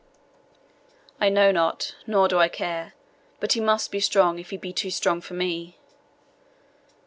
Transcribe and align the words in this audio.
'I 1.19 1.29
know 1.29 1.51
not, 1.51 1.93
nor 2.07 2.27
do 2.27 2.39
I 2.39 2.47
care: 2.47 2.95
but 3.39 3.53
he 3.53 3.59
must 3.59 3.91
be 3.91 3.99
strong 3.99 4.39
if 4.39 4.49
he 4.49 4.57
be 4.57 4.73
too 4.73 4.89
strong 4.89 5.21
for 5.21 5.35
me. 5.35 5.77